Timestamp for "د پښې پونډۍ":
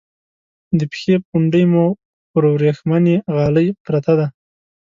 0.79-1.63